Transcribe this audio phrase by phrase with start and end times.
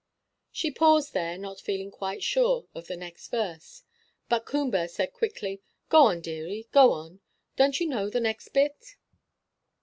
[0.51, 3.83] She paused there, not feeling quite sure of the next verse;
[4.29, 7.19] but Coomber said quickly "Go on, deary, go on;
[7.55, 8.95] don't you know the next bit?"